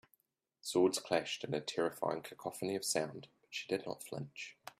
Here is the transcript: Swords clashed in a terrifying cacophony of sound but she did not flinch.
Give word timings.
Swords 0.61 0.97
clashed 0.97 1.43
in 1.43 1.53
a 1.53 1.61
terrifying 1.61 2.23
cacophony 2.23 2.75
of 2.75 2.83
sound 2.83 3.27
but 3.43 3.53
she 3.53 3.67
did 3.67 3.85
not 3.85 4.01
flinch. 4.03 4.57